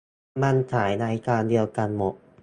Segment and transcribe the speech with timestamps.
[0.41, 2.13] มันฉายรายการเดียวกันหมด